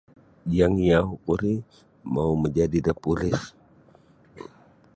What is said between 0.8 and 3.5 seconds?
yang oku ri mau majadi da polis.